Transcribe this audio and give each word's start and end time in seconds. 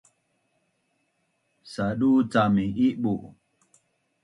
dusa’ 1.63 1.85
cam 2.31 2.49
mi 2.53 2.65
Ibu 2.87 3.13